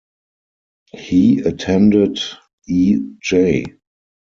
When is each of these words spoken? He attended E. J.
He 0.93 1.41
attended 1.41 2.17
E. 2.65 2.97
J. 3.21 3.65